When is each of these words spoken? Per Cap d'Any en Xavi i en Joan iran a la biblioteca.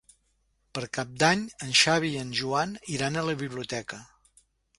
Per 0.77 0.81
Cap 0.97 1.11
d'Any 1.23 1.43
en 1.65 1.75
Xavi 1.81 2.09
i 2.15 2.23
en 2.23 2.33
Joan 2.41 2.75
iran 2.97 3.21
a 3.23 3.27
la 3.29 3.37
biblioteca. 3.45 4.03